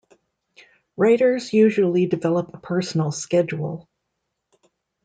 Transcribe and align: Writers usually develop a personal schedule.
Writers 0.97 1.53
usually 1.53 2.07
develop 2.07 2.55
a 2.55 2.57
personal 2.59 3.11
schedule. 3.11 3.87